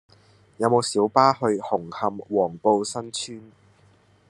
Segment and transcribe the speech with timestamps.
[0.57, 3.51] 有無小巴去紅磡黃埔新邨